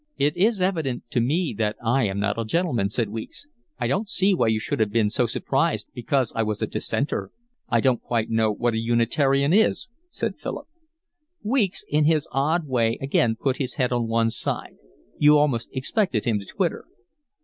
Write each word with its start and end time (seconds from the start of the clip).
"It 0.17 0.35
is 0.35 0.59
evident 0.59 1.03
to 1.11 1.19
me 1.21 1.53
that 1.59 1.75
I 1.85 2.05
am 2.07 2.19
not 2.19 2.39
a 2.39 2.43
gentleman," 2.43 2.89
said 2.89 3.09
Weeks. 3.09 3.45
"I 3.79 3.85
don't 3.85 4.09
see 4.09 4.33
why 4.33 4.47
you 4.47 4.59
should 4.59 4.79
have 4.79 4.89
been 4.89 5.11
so 5.11 5.27
surprised 5.27 5.89
because 5.93 6.33
I 6.35 6.41
was 6.41 6.59
a 6.59 6.65
dissenter." 6.65 7.29
"I 7.69 7.81
don't 7.81 8.01
quite 8.01 8.27
know 8.27 8.51
what 8.51 8.73
a 8.73 8.79
Unitarian 8.79 9.53
is," 9.53 9.89
said 10.09 10.39
Philip. 10.39 10.65
Weeks 11.43 11.85
in 11.87 12.05
his 12.05 12.27
odd 12.31 12.65
way 12.65 12.97
again 12.99 13.35
put 13.35 13.57
his 13.57 13.75
head 13.75 13.91
on 13.91 14.07
one 14.07 14.31
side: 14.31 14.73
you 15.19 15.37
almost 15.37 15.69
expected 15.71 16.25
him 16.25 16.39
to 16.39 16.47
twitter. 16.47 16.85